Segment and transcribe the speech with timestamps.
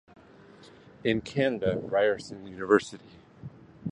[1.03, 3.19] In Canada, Ryerson University.